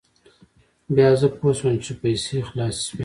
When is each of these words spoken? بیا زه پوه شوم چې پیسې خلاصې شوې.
بیا 0.95 1.09
زه 1.19 1.27
پوه 1.37 1.51
شوم 1.57 1.75
چې 1.85 1.91
پیسې 2.01 2.37
خلاصې 2.47 2.81
شوې. 2.87 2.99